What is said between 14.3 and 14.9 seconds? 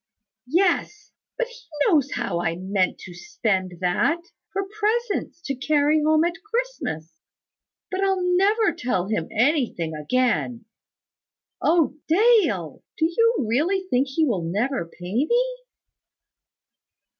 never